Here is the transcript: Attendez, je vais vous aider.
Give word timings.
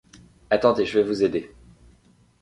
Attendez, 0.49 0.87
je 0.87 0.97
vais 0.97 1.05
vous 1.05 1.21
aider. 1.23 1.51